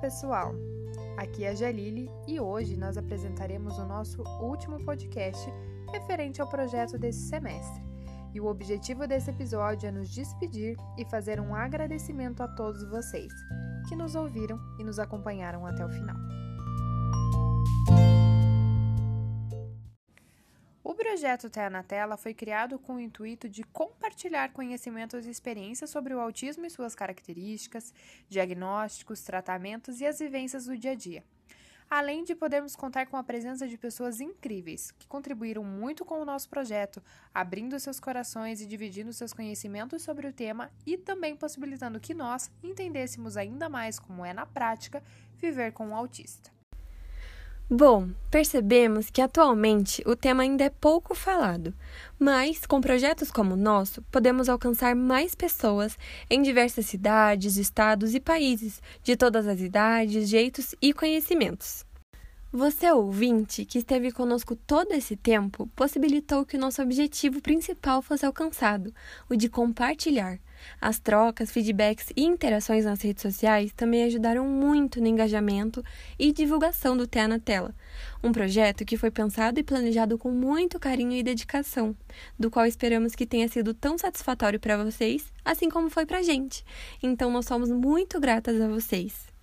[0.00, 0.54] pessoal!
[1.16, 5.48] Aqui é a Jalili e hoje nós apresentaremos o nosso último podcast
[5.92, 7.82] referente ao projeto desse semestre.
[8.34, 13.32] E o objetivo desse episódio é nos despedir e fazer um agradecimento a todos vocês
[13.88, 16.16] que nos ouviram e nos acompanharam até o final.
[21.14, 26.12] Projeto Terra na Tela foi criado com o intuito de compartilhar conhecimentos e experiências sobre
[26.12, 27.94] o autismo e suas características,
[28.28, 31.22] diagnósticos, tratamentos e as vivências do dia a dia.
[31.88, 36.24] Além de podermos contar com a presença de pessoas incríveis que contribuíram muito com o
[36.24, 37.00] nosso projeto,
[37.32, 42.50] abrindo seus corações e dividindo seus conhecimentos sobre o tema e também possibilitando que nós
[42.60, 45.00] entendêssemos ainda mais como é na prática
[45.38, 46.53] viver com um autista.
[47.70, 51.72] Bom, percebemos que atualmente o tema ainda é pouco falado,
[52.18, 55.96] mas com projetos como o nosso, podemos alcançar mais pessoas
[56.28, 61.86] em diversas cidades, estados e países, de todas as idades, jeitos e conhecimentos.
[62.56, 68.24] Você, ouvinte, que esteve conosco todo esse tempo, possibilitou que o nosso objetivo principal fosse
[68.24, 68.94] alcançado,
[69.28, 70.38] o de compartilhar.
[70.80, 75.82] As trocas, feedbacks e interações nas redes sociais também ajudaram muito no engajamento
[76.16, 77.74] e divulgação do TEA na Tela,
[78.22, 81.92] um projeto que foi pensado e planejado com muito carinho e dedicação,
[82.38, 86.22] do qual esperamos que tenha sido tão satisfatório para vocês, assim como foi para a
[86.22, 86.64] gente.
[87.02, 89.33] Então, nós somos muito gratas a vocês.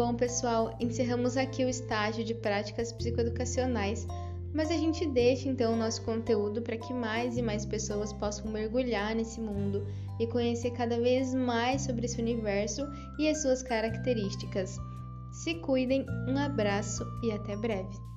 [0.00, 4.06] Bom, pessoal, encerramos aqui o estágio de práticas psicoeducacionais,
[4.50, 8.50] mas a gente deixa então o nosso conteúdo para que mais e mais pessoas possam
[8.50, 9.86] mergulhar nesse mundo
[10.18, 14.78] e conhecer cada vez mais sobre esse universo e as suas características.
[15.32, 18.09] Se cuidem, um abraço e até breve!